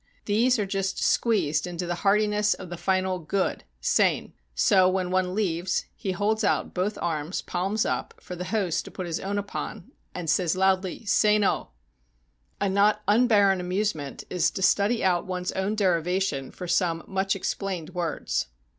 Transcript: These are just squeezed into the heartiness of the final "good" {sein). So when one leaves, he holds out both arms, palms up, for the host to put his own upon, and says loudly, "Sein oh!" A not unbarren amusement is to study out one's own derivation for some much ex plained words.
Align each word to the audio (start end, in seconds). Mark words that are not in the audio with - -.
These 0.25 0.57
are 0.57 0.65
just 0.65 0.97
squeezed 0.97 1.67
into 1.67 1.85
the 1.85 1.93
heartiness 2.01 2.55
of 2.55 2.69
the 2.71 2.75
final 2.75 3.19
"good" 3.19 3.65
{sein). 3.81 4.33
So 4.55 4.89
when 4.89 5.11
one 5.11 5.35
leaves, 5.35 5.85
he 5.95 6.11
holds 6.11 6.43
out 6.43 6.73
both 6.73 6.97
arms, 6.99 7.43
palms 7.43 7.85
up, 7.85 8.15
for 8.19 8.35
the 8.35 8.45
host 8.45 8.83
to 8.85 8.89
put 8.89 9.05
his 9.05 9.19
own 9.19 9.37
upon, 9.37 9.91
and 10.15 10.27
says 10.27 10.57
loudly, 10.57 11.05
"Sein 11.05 11.43
oh!" 11.43 11.69
A 12.59 12.67
not 12.67 13.03
unbarren 13.07 13.59
amusement 13.59 14.23
is 14.31 14.49
to 14.49 14.63
study 14.63 15.03
out 15.03 15.27
one's 15.27 15.51
own 15.51 15.75
derivation 15.75 16.49
for 16.49 16.67
some 16.67 17.03
much 17.05 17.35
ex 17.35 17.53
plained 17.53 17.91
words. 17.91 18.47